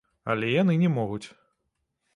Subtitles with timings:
[0.33, 1.23] Але яны не могуць.